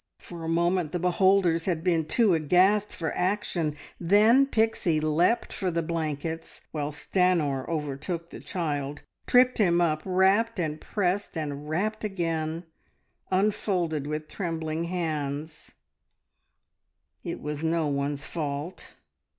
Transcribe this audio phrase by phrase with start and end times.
[0.17, 5.69] For a moment the beholders had been too aghast for action; then Pixie leapt for
[5.69, 12.03] the blankets, while Stanor overtook the child, tripped him up, wrapped and pressed and wrapped
[12.03, 12.63] again;
[13.29, 15.73] unfolded with trembling hands
[17.23, 18.95] It was no one's fault.